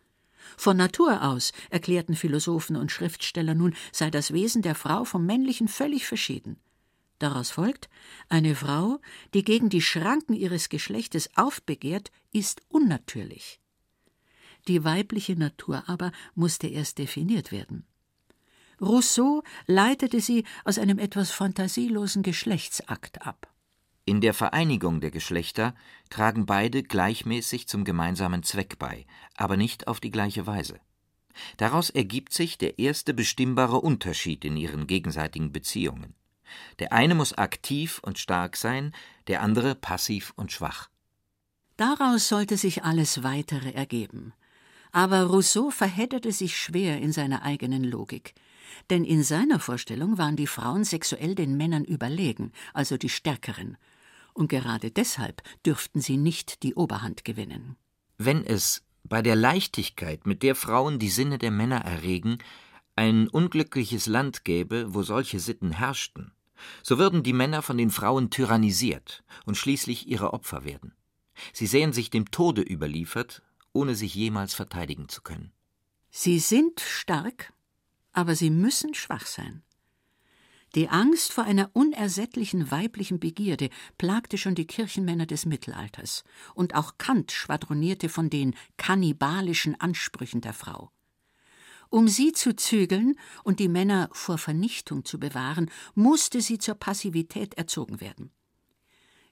Von 0.56 0.78
Natur 0.78 1.24
aus, 1.24 1.52
erklärten 1.70 2.16
Philosophen 2.16 2.78
und 2.78 2.92
Schriftsteller 2.92 3.54
nun, 3.54 3.76
sei 3.92 4.10
das 4.10 4.34
Wesen 4.34 4.62
der 4.62 4.76
Frau 4.76 5.04
vom 5.04 5.26
männlichen 5.26 5.68
völlig 5.68 6.08
verschieden. 6.08 6.58
Daraus 7.20 7.52
folgt, 7.52 7.90
eine 8.30 8.56
Frau, 8.56 9.00
die 9.34 9.44
gegen 9.44 9.70
die 9.70 9.82
Schranken 9.82 10.34
ihres 10.34 10.70
Geschlechtes 10.70 11.30
aufbegehrt, 11.36 12.12
ist 12.32 12.62
unnatürlich. 12.70 13.60
Die 14.68 14.84
weibliche 14.84 15.36
Natur 15.36 15.84
aber 15.88 16.12
musste 16.36 16.68
erst 16.68 16.98
definiert 16.98 17.52
werden. 17.52 17.86
Rousseau 18.82 19.44
leitete 19.66 20.22
sie 20.22 20.44
aus 20.66 20.78
einem 20.78 21.00
etwas 21.00 21.32
fantasielosen 21.32 22.24
Geschlechtsakt 22.24 23.26
ab. 23.26 23.48
In 24.06 24.22
der 24.22 24.34
Vereinigung 24.34 25.02
der 25.02 25.12
Geschlechter 25.12 25.76
tragen 26.10 26.46
beide 26.46 26.82
gleichmäßig 26.84 27.68
zum 27.68 27.84
gemeinsamen 27.84 28.44
Zweck 28.44 28.80
bei, 28.80 29.06
aber 29.36 29.58
nicht 29.58 29.88
auf 29.88 30.00
die 30.00 30.12
gleiche 30.12 30.48
Weise. 30.48 30.80
Daraus 31.58 31.90
ergibt 31.90 32.34
sich 32.34 32.58
der 32.58 32.80
erste 32.80 33.14
bestimmbare 33.14 33.82
Unterschied 33.82 34.46
in 34.46 34.56
ihren 34.56 34.88
gegenseitigen 34.88 35.52
Beziehungen. 35.52 36.16
Der 36.80 36.94
eine 36.94 37.16
muss 37.16 37.34
aktiv 37.34 38.00
und 38.04 38.18
stark 38.18 38.56
sein, 38.56 38.94
der 39.28 39.42
andere 39.42 39.76
passiv 39.76 40.34
und 40.36 40.52
schwach. 40.52 40.90
Daraus 41.76 42.28
sollte 42.30 42.58
sich 42.58 42.84
alles 42.84 43.24
Weitere 43.24 43.72
ergeben. 43.72 44.34
Aber 44.92 45.24
Rousseau 45.24 45.70
verhedderte 45.70 46.32
sich 46.32 46.58
schwer 46.58 47.00
in 47.00 47.12
seiner 47.12 47.44
eigenen 47.44 47.84
Logik. 47.84 48.34
Denn 48.90 49.04
in 49.04 49.24
seiner 49.24 49.60
Vorstellung 49.60 50.18
waren 50.18 50.36
die 50.36 50.48
Frauen 50.48 50.84
sexuell 50.84 51.36
den 51.36 51.58
Männern 51.58 51.84
überlegen, 51.84 52.52
also 52.74 52.98
die 52.98 53.10
Stärkeren 53.10 53.78
und 54.38 54.50
gerade 54.50 54.92
deshalb 54.92 55.42
dürften 55.66 56.00
sie 56.00 56.18
nicht 56.18 56.62
die 56.64 56.76
Oberhand 56.76 57.26
gewinnen. 57.26 57.76
Wenn 58.18 58.46
es 58.46 58.84
bei 59.04 59.22
der 59.22 59.36
Leichtigkeit, 59.36 60.28
mit 60.28 60.44
der 60.44 60.56
Frauen 60.56 61.00
die 61.00 61.10
Sinne 61.10 61.38
der 61.38 61.52
Männer 61.52 61.78
erregen, 61.78 62.38
ein 62.96 63.28
unglückliches 63.28 64.06
Land 64.06 64.46
gäbe, 64.46 64.94
wo 64.94 65.02
solche 65.02 65.40
Sitten 65.40 65.72
herrschten, 65.72 66.32
so 66.84 66.98
würden 66.98 67.24
die 67.24 67.34
Männer 67.34 67.62
von 67.62 67.78
den 67.78 67.90
Frauen 67.90 68.30
tyrannisiert 68.30 69.24
und 69.46 69.58
schließlich 69.58 70.08
ihre 70.08 70.34
Opfer 70.34 70.66
werden. 70.66 70.94
Sie 71.54 71.68
sähen 71.68 71.94
sich 71.94 72.10
dem 72.10 72.32
Tode 72.32 72.62
überliefert, 72.62 73.44
ohne 73.74 73.96
sich 73.96 74.16
jemals 74.16 74.54
verteidigen 74.56 75.10
zu 75.10 75.22
können. 75.22 75.52
Sie 76.10 76.40
sind 76.40 76.80
stark, 76.80 77.54
aber 78.18 78.34
sie 78.34 78.50
müssen 78.50 78.96
schwach 78.96 79.28
sein. 79.28 79.62
Die 80.74 80.90
Angst 80.90 81.34
vor 81.34 81.44
einer 81.44 81.70
unersättlichen 81.74 82.72
weiblichen 82.72 83.20
Begierde 83.20 83.70
plagte 84.00 84.40
schon 84.40 84.56
die 84.56 84.66
Kirchenmänner 84.66 85.28
des 85.28 85.46
Mittelalters, 85.46 86.24
und 86.56 86.74
auch 86.74 86.98
Kant 86.98 87.32
schwadronierte 87.32 88.10
von 88.10 88.32
den 88.32 88.56
kannibalischen 88.76 89.80
Ansprüchen 89.80 90.42
der 90.42 90.54
Frau. 90.54 90.92
Um 91.90 92.08
sie 92.08 92.32
zu 92.32 92.56
zügeln 92.56 93.14
und 93.44 93.60
die 93.60 93.70
Männer 93.70 94.10
vor 94.14 94.40
Vernichtung 94.40 95.06
zu 95.06 95.20
bewahren, 95.20 95.70
musste 95.94 96.42
sie 96.42 96.58
zur 96.58 96.76
Passivität 96.76 97.54
erzogen 97.54 98.02
werden. 98.02 98.32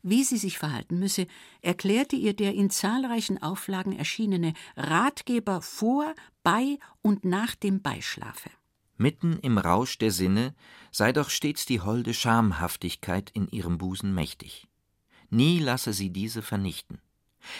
Wie 0.03 0.23
sie 0.23 0.37
sich 0.37 0.59
verhalten 0.59 0.99
müsse, 0.99 1.25
erklärte 1.61 2.15
ihr 2.15 2.35
der 2.35 2.53
in 2.53 2.69
zahlreichen 2.69 3.41
Auflagen 3.41 3.93
erschienene 3.93 4.53
Ratgeber 4.77 5.63
vor, 5.63 6.13
bei 6.43 6.77
und 7.01 7.25
nach 7.25 7.55
dem 7.55 7.81
Beischlafe. 7.81 8.51
Mitten 8.97 9.39
im 9.39 9.57
Rausch 9.57 9.97
der 9.97 10.11
Sinne 10.11 10.55
sei 10.91 11.11
doch 11.11 11.29
stets 11.29 11.65
die 11.65 11.81
holde 11.81 12.13
Schamhaftigkeit 12.13 13.29
in 13.31 13.47
ihrem 13.49 13.77
Busen 13.77 14.13
mächtig. 14.13 14.67
Nie 15.29 15.59
lasse 15.59 15.91
sie 15.91 16.11
diese 16.11 16.41
vernichten. 16.41 17.01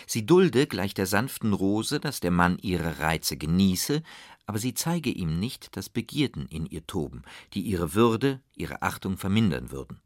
Sie 0.08 0.25
dulde 0.25 0.65
gleich 0.65 0.94
der 0.94 1.06
sanften 1.06 1.54
Rose, 1.54 2.00
dass 2.00 2.22
der 2.22 2.32
Mann 2.32 2.58
ihre 2.62 3.00
Reize 3.00 3.36
genieße, 3.38 4.01
aber 4.46 4.60
sie 4.60 4.74
zeige 4.74 5.10
ihm 5.10 5.39
nicht 5.39 5.75
das 5.75 5.89
Begierden 5.89 6.48
in 6.48 6.65
ihr 6.65 6.88
toben, 6.88 7.24
die 7.54 7.62
ihre 7.62 7.94
Würde, 7.94 8.42
ihre 8.56 8.82
Achtung 8.82 9.18
vermindern 9.18 9.72
würden. 9.72 10.00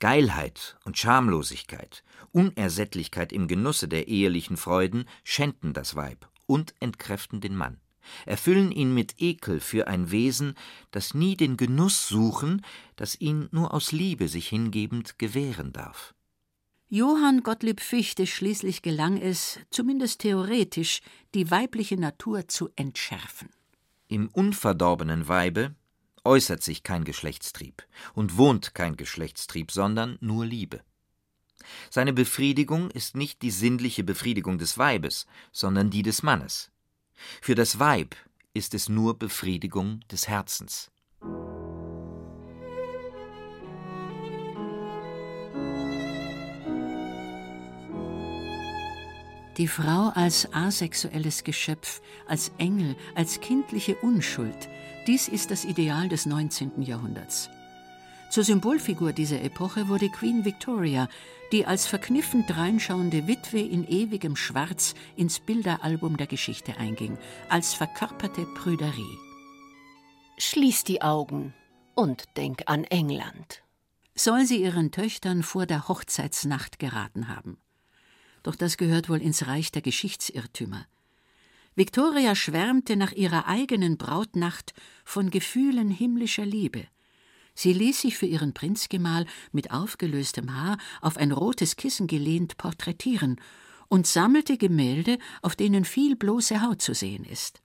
Geilheit 0.00 0.76
und 0.84 0.98
Schamlosigkeit, 0.98 2.02
Unersättlichkeit 2.32 3.32
im 3.32 3.46
Genusse 3.46 3.86
der 3.86 4.08
ehelichen 4.08 4.56
Freuden 4.56 5.04
schänden 5.24 5.72
das 5.72 5.94
Weib 5.94 6.28
und 6.46 6.74
entkräften 6.80 7.40
den 7.40 7.54
Mann 7.54 7.78
erfüllen 8.26 8.72
ihn 8.72 8.94
mit 8.94 9.20
Ekel 9.20 9.60
für 9.60 9.88
ein 9.88 10.10
Wesen, 10.10 10.54
das 10.90 11.14
nie 11.14 11.36
den 11.36 11.56
Genuss 11.56 12.08
suchen, 12.08 12.64
das 12.96 13.20
ihn 13.20 13.48
nur 13.50 13.74
aus 13.74 13.92
Liebe 13.92 14.28
sich 14.28 14.48
hingebend 14.48 15.18
gewähren 15.18 15.72
darf. 15.72 16.14
Johann 16.90 17.42
Gottlieb 17.42 17.80
Fichte 17.80 18.26
schließlich 18.26 18.80
gelang 18.80 19.18
es, 19.18 19.58
zumindest 19.70 20.20
theoretisch, 20.20 21.02
die 21.34 21.50
weibliche 21.50 21.98
Natur 21.98 22.48
zu 22.48 22.70
entschärfen. 22.76 23.50
Im 24.08 24.28
unverdorbenen 24.28 25.28
Weibe 25.28 25.74
äußert 26.24 26.62
sich 26.62 26.82
kein 26.82 27.04
Geschlechtstrieb 27.04 27.82
und 28.14 28.38
wohnt 28.38 28.74
kein 28.74 28.96
Geschlechtstrieb, 28.96 29.70
sondern 29.70 30.16
nur 30.20 30.46
Liebe. 30.46 30.80
Seine 31.90 32.12
Befriedigung 32.14 32.90
ist 32.90 33.16
nicht 33.16 33.42
die 33.42 33.50
sinnliche 33.50 34.04
Befriedigung 34.04 34.58
des 34.58 34.78
Weibes, 34.78 35.26
sondern 35.52 35.90
die 35.90 36.02
des 36.02 36.22
Mannes. 36.22 36.70
Für 37.40 37.54
das 37.54 37.78
Weib 37.78 38.16
ist 38.54 38.74
es 38.74 38.88
nur 38.88 39.18
Befriedigung 39.18 40.00
des 40.10 40.28
Herzens. 40.28 40.90
Die 49.58 49.66
Frau 49.66 50.10
als 50.14 50.52
asexuelles 50.52 51.42
Geschöpf, 51.42 52.00
als 52.28 52.52
Engel, 52.58 52.94
als 53.16 53.40
kindliche 53.40 53.96
Unschuld, 53.96 54.68
dies 55.08 55.26
ist 55.26 55.50
das 55.50 55.64
Ideal 55.64 56.08
des 56.08 56.26
19. 56.26 56.82
Jahrhunderts. 56.82 57.50
Zur 58.30 58.44
Symbolfigur 58.44 59.14
dieser 59.14 59.40
Epoche 59.40 59.88
wurde 59.88 60.10
Queen 60.10 60.44
Victoria, 60.44 61.08
die 61.50 61.64
als 61.64 61.86
verkniffen 61.86 62.44
dreinschauende 62.46 63.26
Witwe 63.26 63.60
in 63.60 63.88
ewigem 63.88 64.36
Schwarz 64.36 64.94
ins 65.16 65.40
Bilderalbum 65.40 66.18
der 66.18 66.26
Geschichte 66.26 66.76
einging, 66.76 67.16
als 67.48 67.72
verkörperte 67.72 68.44
Prüderie. 68.44 69.18
Schließ 70.36 70.84
die 70.84 71.00
Augen 71.00 71.54
und 71.94 72.24
denk 72.36 72.64
an 72.66 72.84
England. 72.84 73.62
Soll 74.14 74.44
sie 74.44 74.62
ihren 74.62 74.90
Töchtern 74.90 75.42
vor 75.42 75.64
der 75.64 75.88
Hochzeitsnacht 75.88 76.78
geraten 76.78 77.28
haben. 77.28 77.56
Doch 78.42 78.56
das 78.56 78.76
gehört 78.76 79.08
wohl 79.08 79.22
ins 79.22 79.46
Reich 79.46 79.72
der 79.72 79.82
Geschichtsirrtümer. 79.82 80.86
Victoria 81.74 82.34
schwärmte 82.34 82.96
nach 82.96 83.12
ihrer 83.12 83.46
eigenen 83.46 83.96
Brautnacht 83.96 84.74
von 85.04 85.30
Gefühlen 85.30 85.90
himmlischer 85.90 86.44
Liebe– 86.44 86.86
Sie 87.58 87.72
ließ 87.72 88.02
sich 88.02 88.16
für 88.16 88.26
ihren 88.26 88.54
Prinzgemahl 88.54 89.26
mit 89.50 89.72
aufgelöstem 89.72 90.54
Haar 90.54 90.78
auf 91.00 91.16
ein 91.16 91.32
rotes 91.32 91.74
Kissen 91.74 92.06
gelehnt 92.06 92.56
porträtieren 92.56 93.40
und 93.88 94.06
sammelte 94.06 94.56
Gemälde, 94.56 95.18
auf 95.42 95.56
denen 95.56 95.84
viel 95.84 96.14
bloße 96.14 96.62
Haut 96.62 96.80
zu 96.80 96.94
sehen 96.94 97.24
ist. 97.24 97.60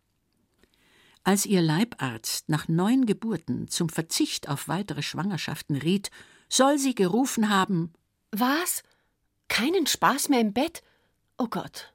Als 1.23 1.45
ihr 1.45 1.61
Leibarzt 1.61 2.49
nach 2.49 2.67
neun 2.67 3.05
Geburten 3.05 3.67
zum 3.67 3.87
Verzicht 3.87 4.49
auf 4.49 4.67
weitere 4.67 5.03
Schwangerschaften 5.03 5.75
riet, 5.75 6.09
soll 6.49 6.79
sie 6.79 6.95
gerufen 6.95 7.49
haben 7.49 7.93
Was? 8.31 8.81
Keinen 9.47 9.85
Spaß 9.85 10.29
mehr 10.29 10.41
im 10.41 10.53
Bett? 10.53 10.81
Oh 11.37 11.49
Gott. 11.49 11.93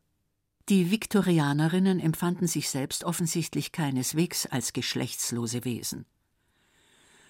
Die 0.68 0.92
Viktorianerinnen 0.92 1.98
empfanden 1.98 2.46
sich 2.46 2.70
selbst 2.70 3.02
offensichtlich 3.02 3.72
keineswegs 3.72 4.46
als 4.46 4.72
geschlechtslose 4.72 5.64
Wesen. 5.64 6.06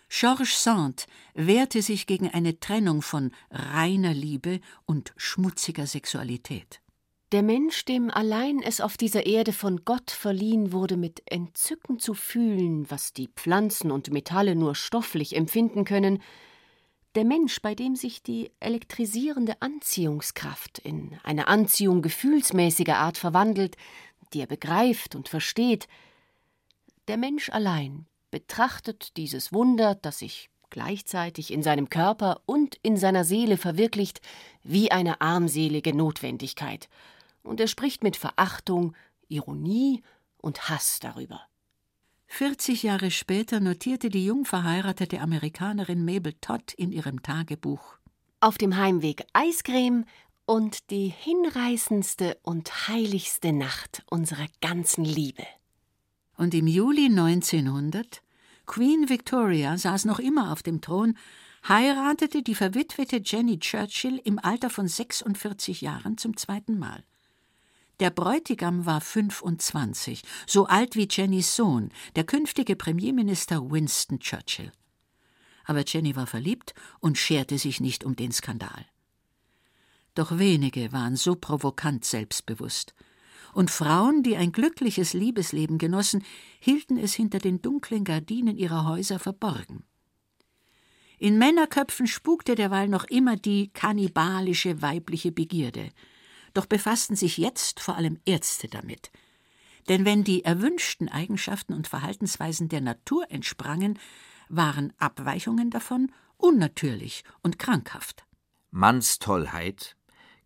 Georges 0.09 0.63
Sand 0.63 1.07
wehrte 1.35 1.83
sich 1.83 2.07
gegen 2.07 2.29
eine 2.31 2.59
Trennung 2.61 3.03
von 3.03 3.31
reiner 3.51 4.15
Liebe 4.15 4.61
und 4.87 5.13
schmutziger 5.17 5.87
Sexualität. 5.87 6.81
Der 7.33 7.43
Mensch, 7.43 7.85
dem 7.85 8.11
allein 8.11 8.63
es 8.63 8.81
auf 8.81 8.97
dieser 8.97 9.27
Erde 9.27 9.53
von 9.53 9.85
Gott 9.85 10.11
verliehen 10.11 10.73
wurde, 10.73 10.97
mit 10.97 11.31
Entzücken 11.31 11.99
zu 11.99 12.15
fühlen, 12.15 12.91
was 12.91 13.13
die 13.13 13.29
Pflanzen 13.29 13.91
und 13.91 14.11
Metalle 14.11 14.57
nur 14.57 14.75
stofflich 14.75 15.37
empfinden 15.37 15.85
können, 15.85 16.23
der 17.15 17.25
Mensch, 17.25 17.61
bei 17.61 17.75
dem 17.75 17.97
sich 17.97 18.23
die 18.23 18.51
elektrisierende 18.61 19.61
Anziehungskraft 19.61 20.79
in 20.79 21.19
eine 21.23 21.49
Anziehung 21.49 22.01
gefühlsmäßiger 22.01 22.97
Art 22.97 23.19
verwandelt, 23.19 23.77
die 24.33 24.41
er 24.41 24.47
begreift 24.47 25.15
und 25.15 25.29
versteht, 25.29 25.87
der 27.09 27.19
Mensch 27.19 27.51
allein 27.51 28.07
betrachtet 28.31 29.17
dieses 29.17 29.53
Wunder, 29.53 29.95
das 29.95 30.21
sich 30.21 30.51
gleichzeitig 30.71 31.53
in 31.53 31.63
seinem 31.63 31.89
Körper 31.89 32.43
und 32.47 32.77
in 32.83 32.97
seiner 32.97 33.25
Seele 33.25 33.57
verwirklicht, 33.57 34.21
wie 34.63 34.91
eine 34.91 35.21
armselige 35.21 35.97
Notwendigkeit, 35.97 36.89
und 37.43 37.61
er 37.61 37.69
spricht 37.69 38.03
mit 38.03 38.17
Verachtung, 38.17 38.95
Ironie 39.29 40.03
und 40.37 40.69
Hass 40.69 40.99
darüber. 41.01 41.41
40 42.27 42.83
Jahre 42.83 43.11
später 43.11 43.59
notierte 43.59 44.11
die 44.11 44.25
jung 44.25 44.45
verheiratete 44.45 45.21
Amerikanerin 45.21 46.05
Mabel 46.05 46.35
Todd 46.41 46.75
in 46.75 46.93
ihrem 46.93 47.23
Tagebuch 47.23 47.97
Auf 48.41 48.59
dem 48.59 48.77
Heimweg 48.77 49.25
Eiscreme 49.33 50.05
und 50.45 50.91
die 50.91 51.09
hinreißendste 51.09 52.39
und 52.43 52.89
heiligste 52.89 53.53
Nacht 53.53 54.03
unserer 54.11 54.47
ganzen 54.61 55.05
Liebe. 55.05 55.45
Und 56.39 56.55
im 56.55 56.69
Juli 56.69 57.07
1900, 57.07 58.23
Queen 58.65 59.09
Victoria 59.09 59.77
saß 59.77 60.05
noch 60.05 60.21
immer 60.21 60.53
auf 60.53 60.63
dem 60.63 60.81
Thron, 60.81 61.19
heiratete 61.67 62.45
die 62.45 62.55
verwitwete 62.55 63.21
Jenny 63.25 63.59
Churchill 63.59 64.21
im 64.25 64.39
Alter 64.39 64.71
von 64.71 64.87
46 64.87 65.81
Jahren 65.81 66.17
zum 66.17 66.37
zweiten 66.37 66.79
Mal. 66.79 67.03
Der 67.99 68.11
Bräutigam 68.11 68.87
war 68.87 69.01
25, 69.01 70.23
so 70.47 70.67
alt 70.67 70.95
wie 70.95 71.09
Jennys 71.11 71.57
Sohn, 71.57 71.91
der 72.15 72.23
künftige 72.23 72.77
Premierminister 72.77 73.69
Winston 73.73 74.21
Churchill. 74.21 74.71
Aber 75.65 75.85
Jenny 75.85 76.15
war 76.15 76.29
verliebt 76.29 76.73
und 77.01 77.19
scherte 77.19 77.59
sich 77.59 77.81
nicht 77.81 78.05
um 78.05 78.15
den 78.15 78.31
Skandal. 78.31 78.87
Doch 80.15 80.39
wenige 80.39 80.93
waren 80.93 81.17
so 81.17 81.35
provokant 81.35 82.05
selbstbewusst. 82.05 82.95
Und 83.59 83.73
Frauen, 83.73 84.23
die 84.23 84.37
ein 84.37 84.53
glückliches 84.53 85.15
Liebesleben 85.15 85.79
genossen, 85.79 86.23
hielten 86.61 86.97
es 86.97 87.13
hinter 87.15 87.41
den 87.41 87.61
dunklen 87.61 88.05
Gardinen 88.05 88.57
ihrer 88.57 88.87
Häuser 88.87 89.19
verborgen. 89.19 89.83
In 91.19 91.39
Männerköpfen 91.39 92.07
spukte 92.07 92.55
derweil 92.55 92.87
noch 92.87 93.03
immer 93.03 93.35
die 93.35 93.73
kannibalische 93.73 94.81
weibliche 94.81 95.33
Begierde. 95.33 95.91
Doch 96.55 96.67
befassten 96.67 97.17
sich 97.17 97.37
jetzt 97.37 97.81
vor 97.81 97.97
allem 97.97 98.21
Ärzte 98.25 98.69
damit. 98.69 99.11
Denn 99.89 100.05
wenn 100.05 100.23
die 100.23 100.45
erwünschten 100.45 101.09
Eigenschaften 101.09 101.75
und 101.75 101.89
Verhaltensweisen 101.89 102.69
der 102.69 102.81
Natur 102.81 103.29
entsprangen, 103.29 103.99
waren 104.49 104.93
Abweichungen 104.99 105.71
davon 105.71 106.13
unnatürlich 106.37 107.25
und 107.43 107.59
krankhaft. 107.59 108.25
Mannstollheit, 108.71 109.97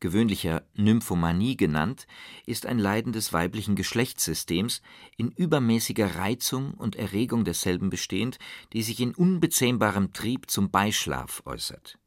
gewöhnlicher 0.02 0.64
Nymphomanie 0.74 1.56
genannt, 1.56 2.06
ist 2.44 2.66
ein 2.66 2.78
Leiden 2.78 3.12
des 3.12 3.32
weiblichen 3.32 3.76
Geschlechtssystems, 3.76 4.82
in 5.16 5.30
übermäßiger 5.30 6.16
Reizung 6.16 6.74
und 6.74 6.96
Erregung 6.96 7.44
desselben 7.44 7.88
bestehend, 7.88 8.38
die 8.74 8.82
sich 8.82 9.00
in 9.00 9.14
unbezähmbarem 9.14 10.12
Trieb 10.12 10.50
zum 10.50 10.70
Beischlaf 10.70 11.42
äußert. 11.46 11.98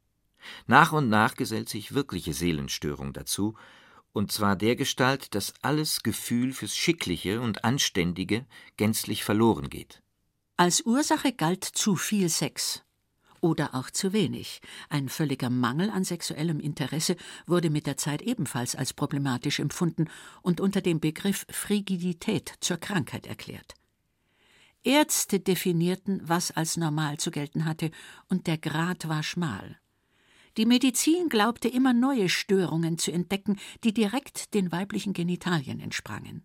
Nach 0.68 0.92
und 0.92 1.08
nach 1.08 1.34
gesellt 1.34 1.68
sich 1.68 1.94
wirkliche 1.94 2.34
Seelenstörung 2.34 3.12
dazu, 3.12 3.56
und 4.12 4.30
zwar 4.30 4.54
dergestalt, 4.54 5.34
dass 5.34 5.54
alles 5.62 6.02
Gefühl 6.02 6.52
fürs 6.52 6.76
Schickliche 6.76 7.40
und 7.40 7.64
Anständige 7.64 8.46
gänzlich 8.76 9.24
verloren 9.24 9.68
geht. 9.68 10.02
Als 10.56 10.82
Ursache 10.82 11.32
galt 11.32 11.64
zu 11.64 11.96
viel 11.96 12.28
Sex 12.28 12.85
oder 13.46 13.74
auch 13.74 13.90
zu 13.90 14.12
wenig. 14.12 14.60
Ein 14.88 15.08
völliger 15.08 15.50
Mangel 15.50 15.90
an 15.90 16.04
sexuellem 16.04 16.60
Interesse 16.60 17.16
wurde 17.46 17.70
mit 17.70 17.86
der 17.86 17.96
Zeit 17.96 18.22
ebenfalls 18.22 18.74
als 18.74 18.92
problematisch 18.92 19.60
empfunden 19.60 20.10
und 20.42 20.60
unter 20.60 20.80
dem 20.80 21.00
Begriff 21.00 21.46
Frigidität 21.48 22.52
zur 22.60 22.76
Krankheit 22.76 23.26
erklärt. 23.26 23.74
Ärzte 24.82 25.40
definierten, 25.40 26.20
was 26.24 26.50
als 26.50 26.76
normal 26.76 27.18
zu 27.18 27.30
gelten 27.30 27.64
hatte, 27.64 27.90
und 28.28 28.46
der 28.46 28.58
Grad 28.58 29.08
war 29.08 29.22
schmal. 29.22 29.78
Die 30.56 30.66
Medizin 30.66 31.28
glaubte 31.28 31.68
immer 31.68 31.92
neue 31.92 32.28
Störungen 32.28 32.98
zu 32.98 33.12
entdecken, 33.12 33.58
die 33.84 33.92
direkt 33.92 34.54
den 34.54 34.72
weiblichen 34.72 35.12
Genitalien 35.12 35.80
entsprangen. 35.80 36.44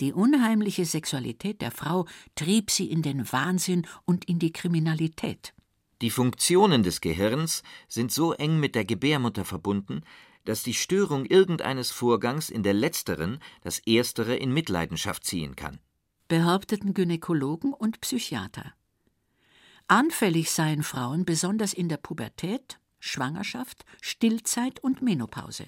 Die 0.00 0.12
unheimliche 0.12 0.84
Sexualität 0.84 1.60
der 1.60 1.72
Frau 1.72 2.06
trieb 2.36 2.70
sie 2.70 2.90
in 2.90 3.02
den 3.02 3.30
Wahnsinn 3.32 3.86
und 4.04 4.24
in 4.26 4.38
die 4.38 4.52
Kriminalität. 4.52 5.52
Die 6.00 6.10
Funktionen 6.10 6.82
des 6.82 7.00
Gehirns 7.00 7.62
sind 7.88 8.12
so 8.12 8.32
eng 8.32 8.60
mit 8.60 8.74
der 8.74 8.84
Gebärmutter 8.84 9.44
verbunden, 9.44 10.02
dass 10.44 10.62
die 10.62 10.74
Störung 10.74 11.26
irgendeines 11.26 11.90
Vorgangs 11.90 12.50
in 12.50 12.62
der 12.62 12.72
letzteren 12.72 13.40
das 13.62 13.80
erstere 13.80 14.36
in 14.36 14.52
Mitleidenschaft 14.52 15.24
ziehen 15.24 15.56
kann. 15.56 15.80
Behaupteten 16.28 16.94
Gynäkologen 16.94 17.72
und 17.72 18.00
Psychiater. 18.00 18.74
Anfällig 19.88 20.50
seien 20.50 20.82
Frauen 20.82 21.24
besonders 21.24 21.72
in 21.72 21.88
der 21.88 21.96
Pubertät, 21.96 22.78
Schwangerschaft, 23.00 23.84
Stillzeit 24.00 24.80
und 24.80 25.02
Menopause. 25.02 25.66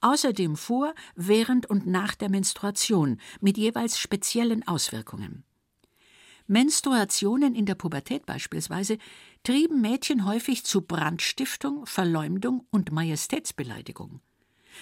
Außerdem 0.00 0.56
vor, 0.56 0.94
während 1.14 1.66
und 1.66 1.86
nach 1.86 2.14
der 2.14 2.28
Menstruation 2.28 3.20
mit 3.40 3.56
jeweils 3.56 3.98
speziellen 3.98 4.66
Auswirkungen. 4.66 5.44
Menstruationen 6.46 7.54
in 7.54 7.66
der 7.66 7.74
Pubertät 7.74 8.26
beispielsweise 8.26 8.98
trieben 9.44 9.80
Mädchen 9.80 10.24
häufig 10.24 10.64
zu 10.64 10.82
Brandstiftung, 10.82 11.86
Verleumdung 11.86 12.66
und 12.70 12.92
Majestätsbeleidigung. 12.92 14.20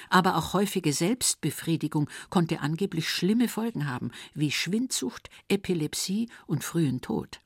Aber 0.08 0.36
auch 0.36 0.52
häufige 0.52 0.92
Selbstbefriedigung 0.92 2.08
konnte 2.28 2.60
angeblich 2.60 3.08
schlimme 3.08 3.48
Folgen 3.48 3.86
haben, 3.86 4.10
wie 4.34 4.50
Schwindsucht, 4.50 5.30
Epilepsie 5.48 6.28
und 6.46 6.64
frühen 6.64 7.00
Tod. 7.00 7.40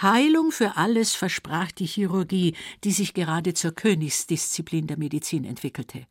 Heilung 0.00 0.50
für 0.50 0.76
alles 0.76 1.14
versprach 1.14 1.72
die 1.72 1.86
Chirurgie, 1.86 2.54
die 2.84 2.92
sich 2.92 3.12
gerade 3.12 3.52
zur 3.52 3.72
Königsdisziplin 3.72 4.86
der 4.86 4.96
Medizin 4.96 5.44
entwickelte. 5.44 6.06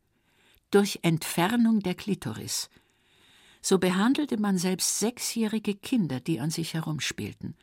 Durch 0.70 1.00
Entfernung 1.02 1.80
der 1.80 1.96
Klitoris. 1.96 2.70
So 3.62 3.78
behandelte 3.78 4.38
man 4.38 4.58
selbst 4.58 4.98
sechsjährige 4.98 5.74
Kinder, 5.74 6.20
die 6.20 6.40
an 6.40 6.50
sich 6.50 6.74
herumspielten. 6.74 7.54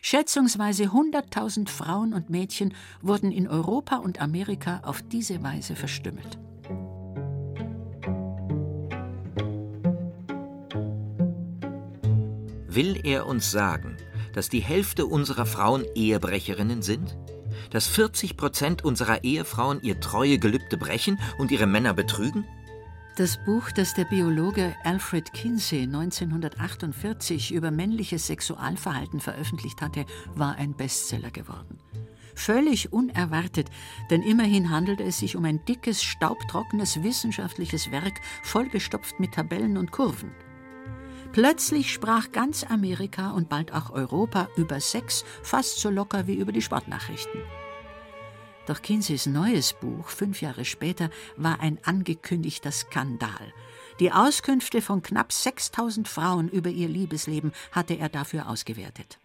Schätzungsweise 0.00 0.84
100.000 0.84 1.68
Frauen 1.68 2.12
und 2.12 2.30
Mädchen 2.30 2.74
wurden 3.02 3.32
in 3.32 3.48
Europa 3.48 3.96
und 3.96 4.20
Amerika 4.20 4.80
auf 4.84 5.02
diese 5.02 5.42
Weise 5.42 5.76
verstümmelt. 5.76 6.38
Will 12.66 13.00
er 13.02 13.26
uns 13.26 13.50
sagen, 13.50 13.96
dass 14.34 14.48
die 14.48 14.60
Hälfte 14.60 15.06
unserer 15.06 15.46
Frauen 15.46 15.84
Ehebrecherinnen 15.96 16.82
sind? 16.82 17.16
Dass 17.70 17.88
40 17.88 18.36
Prozent 18.36 18.84
unserer 18.84 19.24
Ehefrauen 19.24 19.80
ihr 19.82 19.98
treue 19.98 20.38
Gelübde 20.38 20.76
brechen 20.76 21.18
und 21.38 21.50
ihre 21.50 21.66
Männer 21.66 21.92
betrügen? 21.92 22.46
Das 23.18 23.36
Buch, 23.36 23.72
das 23.72 23.94
der 23.94 24.04
Biologe 24.04 24.76
Alfred 24.84 25.32
Kinsey 25.32 25.82
1948 25.82 27.52
über 27.52 27.72
männliches 27.72 28.28
Sexualverhalten 28.28 29.18
veröffentlicht 29.18 29.82
hatte, 29.82 30.06
war 30.36 30.54
ein 30.54 30.76
Bestseller 30.76 31.32
geworden. 31.32 31.80
Völlig 32.36 32.92
unerwartet, 32.92 33.70
denn 34.12 34.22
immerhin 34.22 34.70
handelte 34.70 35.02
es 35.02 35.18
sich 35.18 35.34
um 35.34 35.44
ein 35.44 35.64
dickes, 35.64 36.00
staubtrockenes 36.00 37.02
wissenschaftliches 37.02 37.90
Werk, 37.90 38.20
vollgestopft 38.44 39.18
mit 39.18 39.34
Tabellen 39.34 39.78
und 39.78 39.90
Kurven. 39.90 40.30
Plötzlich 41.32 41.92
sprach 41.92 42.30
ganz 42.30 42.62
Amerika 42.62 43.32
und 43.32 43.48
bald 43.48 43.72
auch 43.72 43.90
Europa 43.90 44.46
über 44.56 44.78
Sex 44.78 45.24
fast 45.42 45.80
so 45.80 45.90
locker 45.90 46.28
wie 46.28 46.36
über 46.36 46.52
die 46.52 46.62
Sportnachrichten. 46.62 47.40
Doch 48.68 48.82
Kinseys 48.82 49.24
neues 49.24 49.72
Buch, 49.72 50.10
fünf 50.10 50.42
Jahre 50.42 50.66
später, 50.66 51.08
war 51.38 51.60
ein 51.60 51.78
angekündigter 51.84 52.70
Skandal. 52.70 53.54
Die 53.98 54.12
Auskünfte 54.12 54.82
von 54.82 55.00
knapp 55.00 55.32
6000 55.32 56.06
Frauen 56.06 56.50
über 56.50 56.68
ihr 56.68 56.86
Liebesleben 56.86 57.52
hatte 57.72 57.94
er 57.94 58.10
dafür 58.10 58.46
ausgewertet. 58.46 59.18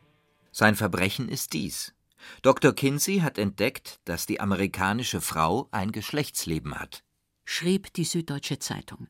Sein 0.53 0.77
Verbrechen 0.77 1.27
ist 1.27 1.51
dies. 1.51 1.93
Dr. 2.41 2.71
Kinsey 2.73 3.19
hat 3.19 3.37
entdeckt, 3.37 3.99
dass 4.05 4.25
die 4.25 4.39
amerikanische 4.39 5.19
Frau 5.19 5.67
ein 5.71 5.91
Geschlechtsleben 5.91 6.79
hat, 6.79 7.03
schrieb 7.43 7.91
die 7.95 8.05
Süddeutsche 8.05 8.59
Zeitung. 8.59 9.07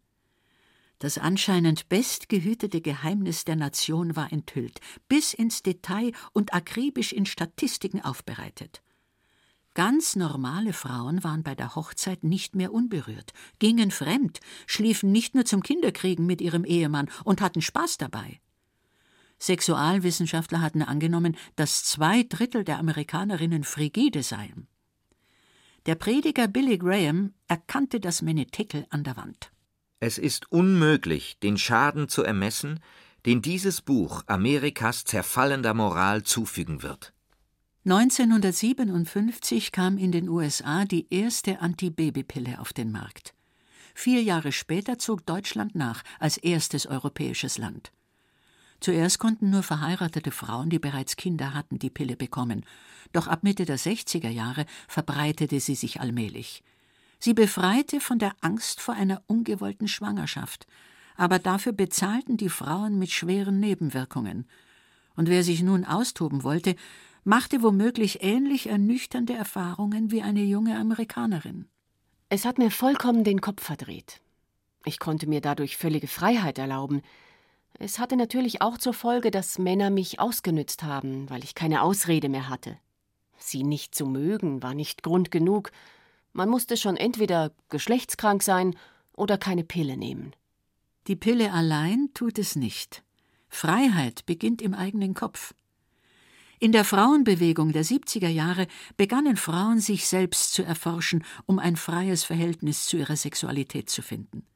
Das 0.98 1.20
anscheinend 1.20 1.90
bestgehütete 1.90 2.82
Geheimnis 2.82 3.46
der 3.46 3.56
Nation 3.56 4.16
war 4.16 4.34
enthüllt, 4.34 4.80
bis 5.08 5.36
ins 5.36 5.62
Detail 5.62 6.12
und 6.32 6.56
akribisch 6.56 7.14
in 7.14 7.28
Statistiken 7.28 8.02
aufbereitet. 8.02 8.82
Ganz 9.76 10.16
normale 10.16 10.72
Frauen 10.72 11.24
waren 11.24 11.42
bei 11.42 11.56
der 11.56 11.76
Hochzeit 11.76 12.24
nicht 12.24 12.54
mehr 12.56 12.72
unberührt, 12.72 13.34
gingen 13.58 13.90
fremd, 13.90 14.40
schliefen 14.68 15.12
nicht 15.12 15.34
nur 15.34 15.46
zum 15.46 15.64
Kinderkriegen 15.64 16.28
mit 16.28 16.42
ihrem 16.42 16.64
Ehemann 16.64 17.10
und 17.24 17.42
hatten 17.42 17.62
Spaß 17.62 17.98
dabei. 17.98 18.40
Sexualwissenschaftler 19.40 20.62
hatten 20.62 20.84
angenommen, 20.84 21.36
dass 21.56 21.84
zwei 21.84 22.24
Drittel 22.24 22.64
der 22.64 22.78
Amerikanerinnen 22.78 23.64
frigide 23.64 24.22
seien. 24.22 24.68
Der 25.86 25.96
Prediger 25.96 26.48
Billy 26.48 26.78
Graham 26.78 27.34
erkannte 27.48 28.00
das 28.00 28.22
Menetekel 28.22 28.86
an 28.90 29.04
der 29.04 29.18
Wand. 29.18 29.52
Es 30.00 30.18
ist 30.18 30.52
unmöglich, 30.52 31.40
den 31.40 31.58
Schaden 31.58 32.08
zu 32.08 32.24
ermessen, 32.24 32.80
den 33.26 33.42
dieses 33.42 33.82
Buch 33.82 34.24
Amerikas 34.28 35.04
zerfallender 35.04 35.74
Moral 35.74 36.24
zufügen 36.24 36.84
wird. 36.84 37.13
1957 37.86 39.74
kam 39.74 39.98
in 39.98 40.14
den 40.14 40.30
USA 40.30 40.86
die 40.86 41.06
erste 41.10 41.60
Antibabypille 41.60 42.60
auf 42.60 42.72
den 42.72 42.94
Markt. 42.94 43.34
Vier 43.94 44.24
Jahre 44.24 44.54
später 44.54 44.98
zog 44.98 45.26
Deutschland 45.26 45.76
nach 45.76 46.02
als 46.18 46.38
erstes 46.38 46.88
europäisches 46.88 47.58
Land. 47.58 47.92
Zuerst 48.80 49.20
konnten 49.20 49.50
nur 49.50 49.64
verheiratete 49.64 50.32
Frauen, 50.32 50.70
die 50.70 50.80
bereits 50.80 51.18
Kinder 51.18 51.54
hatten, 51.54 51.78
die 51.78 51.90
Pille 51.90 52.16
bekommen. 52.16 52.66
Doch 53.12 53.28
ab 53.28 53.44
Mitte 53.44 53.66
der 53.66 53.78
60er 53.78 54.30
Jahre 54.30 54.66
verbreitete 54.88 55.60
sie 55.60 55.76
sich 55.76 56.00
allmählich. 56.00 56.64
Sie 57.20 57.34
befreite 57.34 58.00
von 58.00 58.18
der 58.18 58.34
Angst 58.40 58.80
vor 58.80 58.96
einer 58.96 59.22
ungewollten 59.28 59.90
Schwangerschaft, 59.90 60.68
aber 61.18 61.38
dafür 61.38 61.74
bezahlten 61.74 62.38
die 62.38 62.50
Frauen 62.50 62.98
mit 62.98 63.12
schweren 63.12 63.60
Nebenwirkungen. 63.60 64.48
Und 65.16 65.28
wer 65.28 65.44
sich 65.44 65.62
nun 65.62 65.84
austoben 65.84 66.44
wollte, 66.44 66.76
machte 67.24 67.62
womöglich 67.62 68.24
ähnlich 68.24 68.68
ernüchternde 68.68 69.34
Erfahrungen 69.34 70.12
wie 70.12 70.22
eine 70.22 70.44
junge 70.44 70.78
Amerikanerin. 70.78 71.68
Es 72.30 72.46
hat 72.46 72.58
mir 72.58 72.72
vollkommen 72.72 73.24
den 73.24 73.42
Kopf 73.42 73.64
verdreht. 73.64 74.22
Ich 74.86 75.00
konnte 75.00 75.28
mir 75.28 75.40
dadurch 75.40 75.78
völlige 75.78 76.08
Freiheit 76.08 76.58
erlauben. 76.58 77.02
Es 77.80 78.00
hatte 78.00 78.18
natürlich 78.18 78.62
auch 78.62 78.78
zur 78.78 78.94
Folge, 78.94 79.32
dass 79.32 79.60
Männer 79.60 79.90
mich 79.90 80.20
ausgenützt 80.20 80.84
haben, 80.84 81.30
weil 81.30 81.44
ich 81.44 81.56
keine 81.56 81.82
Ausrede 81.82 82.30
mehr 82.30 82.50
hatte. 82.50 82.78
Sie 83.38 83.64
nicht 83.64 83.96
zu 83.96 84.06
mögen, 84.06 84.64
war 84.64 84.74
nicht 84.74 85.04
Grund 85.04 85.32
genug, 85.32 85.72
Man 86.36 86.50
musste 86.50 86.78
schon 86.78 86.98
entweder 86.98 87.52
geschlechtskrank 87.70 88.42
sein 88.42 88.76
oder 89.16 89.38
keine 89.38 89.64
Pille 89.64 89.98
nehmen. 89.98 90.36
Die 91.06 91.16
Pille 91.16 91.54
allein 91.54 92.10
tut 92.16 92.40
es 92.40 92.56
nicht. 92.56 93.04
Freiheit 93.50 94.26
beginnt 94.26 94.62
im 94.62 94.74
eigenen 94.74 95.14
Kopf. 95.14 95.54
In 96.64 96.72
der 96.72 96.86
Frauenbewegung 96.86 97.74
der 97.74 97.84
70er 97.84 98.30
Jahre 98.30 98.68
begannen 98.96 99.36
Frauen 99.36 99.82
sich 99.82 100.08
selbst 100.08 100.54
zu 100.54 100.64
erforschen, 100.64 101.26
um 101.46 101.60
ein 101.60 101.76
freies 101.76 102.24
Verhältnis 102.24 102.86
zu 102.86 102.96
ihrer 102.96 103.18
Sexualität 103.18 103.90
zu 103.90 104.02
finden. 104.02 104.48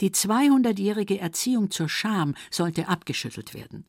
Die 0.00 0.12
200-jährige 0.12 1.20
Erziehung 1.20 1.70
zur 1.70 1.90
Scham 1.90 2.34
sollte 2.50 2.88
abgeschüttelt 2.88 3.52
werden. 3.52 3.84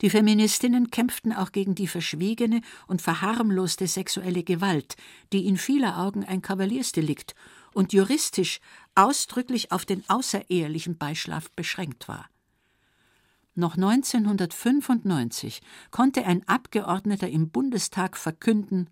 Die 0.00 0.10
Feministinnen 0.10 0.90
kämpften 0.90 1.32
auch 1.32 1.52
gegen 1.52 1.76
die 1.76 1.86
verschwiegene 1.86 2.62
und 2.88 3.00
verharmloste 3.00 3.86
sexuelle 3.86 4.42
Gewalt, 4.42 4.96
die 5.32 5.46
in 5.46 5.56
vieler 5.56 6.00
Augen 6.00 6.24
ein 6.24 6.42
Kavaliersdelikt 6.42 7.36
und 7.72 7.92
juristisch 7.92 8.58
ausdrücklich 8.96 9.70
auf 9.70 9.84
den 9.84 10.02
außerehelichen 10.08 10.98
Beischlaf 10.98 11.52
beschränkt 11.52 12.08
war. 12.08 12.28
Noch 13.60 13.76
1995 13.76 15.60
konnte 15.90 16.24
ein 16.24 16.48
Abgeordneter 16.48 17.28
im 17.28 17.50
Bundestag 17.50 18.16
verkünden 18.16 18.88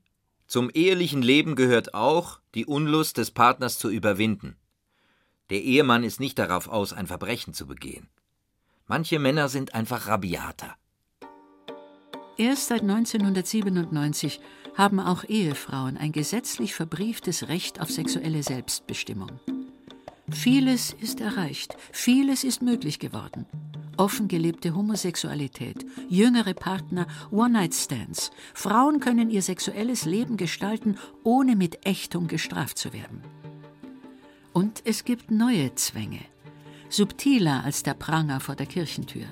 Zum 0.47 0.69
ehelichen 0.75 1.23
Leben 1.23 1.57
gehört 1.57 1.95
auch, 1.95 2.41
die 2.55 2.67
Unlust 2.67 3.17
des 3.17 3.31
Partners 3.31 3.79
zu 3.79 3.89
überwinden. 3.89 4.57
Der 5.49 5.63
Ehemann 5.63 6.05
ist 6.05 6.21
nicht 6.21 6.39
darauf 6.39 6.69
aus, 6.69 6.93
ein 6.93 7.07
Verbrechen 7.07 7.55
zu 7.55 7.67
begehen. 7.67 8.11
Manche 8.87 9.19
Männer 9.19 9.49
sind 9.49 9.75
einfach 9.75 10.07
rabiater. 10.07 10.77
Erst 12.37 12.69
seit 12.69 12.83
1997 12.83 14.41
haben 14.77 15.01
auch 15.01 15.25
Ehefrauen 15.25 15.97
ein 15.97 16.13
gesetzlich 16.13 16.75
verbrieftes 16.75 17.49
Recht 17.49 17.81
auf 17.81 17.91
sexuelle 17.91 18.43
Selbstbestimmung. 18.43 19.41
Vieles 20.31 20.93
ist 20.93 21.23
erreicht, 21.23 21.75
vieles 21.91 22.45
ist 22.45 22.61
möglich 22.61 22.99
geworden. 22.99 23.47
Offen 23.99 24.29
gelebte 24.29 24.77
Homosexualität, 24.77 25.85
jüngere 26.09 26.55
Partner, 26.55 27.09
One-Night-Stands. 27.33 28.31
Frauen 28.55 29.01
können 29.01 29.29
ihr 29.29 29.43
sexuelles 29.43 30.05
Leben 30.05 30.37
gestalten, 30.37 30.97
ohne 31.25 31.57
mit 31.57 31.85
Ächtung 31.85 32.29
gestraft 32.29 32.79
zu 32.79 32.93
werden. 32.93 33.23
Und 34.53 34.83
es 34.85 35.05
gibt 35.05 35.33
neue 35.33 35.75
Zwänge, 35.75 36.21
subtiler 36.89 37.65
als 37.65 37.83
der 37.83 37.95
Pranger 37.95 38.39
vor 38.39 38.55
der 38.55 38.67
Kirchentür. 38.67 39.27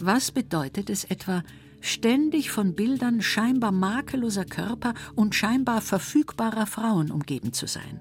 Was 0.00 0.32
bedeutet 0.32 0.90
es 0.90 1.04
etwa, 1.04 1.44
ständig 1.80 2.50
von 2.50 2.74
Bildern 2.74 3.22
scheinbar 3.22 3.70
makelloser 3.70 4.44
Körper 4.44 4.92
und 5.14 5.36
scheinbar 5.36 5.82
verfügbarer 5.82 6.66
Frauen 6.66 7.12
umgeben 7.12 7.52
zu 7.52 7.68
sein? 7.68 8.00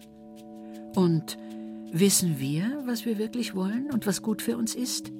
Und 0.95 1.37
wissen 1.91 2.39
wir, 2.39 2.81
was 2.87 3.05
wir 3.05 3.19
wirklich 3.19 3.53
wollen 3.53 3.91
und 3.91 4.07
was 4.07 4.23
gut 4.23 4.41
für 4.41 4.57
uns 4.57 4.73
ist? 4.73 5.11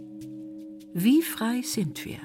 Wie 0.97 1.21
frei 1.21 1.61
sind 1.61 2.05
wir? 2.05 2.21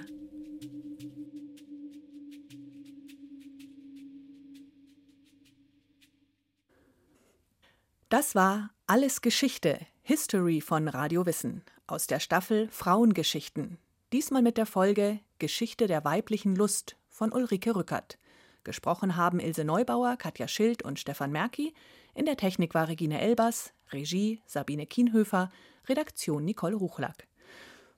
Das 8.09 8.37
war 8.37 8.71
Alles 8.87 9.23
Geschichte, 9.23 9.81
History 10.03 10.61
von 10.61 10.87
Radio 10.87 11.27
Wissen 11.27 11.65
aus 11.89 12.07
der 12.07 12.21
Staffel 12.21 12.69
Frauengeschichten. 12.71 13.79
Diesmal 14.13 14.43
mit 14.43 14.57
der 14.57 14.67
Folge 14.67 15.19
Geschichte 15.41 15.89
der 15.89 16.05
weiblichen 16.05 16.55
Lust 16.55 16.95
von 17.09 17.33
Ulrike 17.33 17.75
Rückert. 17.75 18.19
Gesprochen 18.63 19.17
haben 19.17 19.41
Ilse 19.41 19.65
Neubauer, 19.65 20.17
Katja 20.17 20.47
Schild 20.47 20.85
und 20.85 21.01
Stefan 21.01 21.33
Merki. 21.33 21.75
In 22.15 22.25
der 22.25 22.37
Technik 22.37 22.73
war 22.75 22.87
Regine 22.87 23.21
Elbers, 23.21 23.73
Regie 23.91 24.41
Sabine 24.47 24.87
Kienhöfer, 24.87 25.51
Redaktion 25.89 26.45
Nicole 26.45 26.77
Ruchlack. 26.77 27.27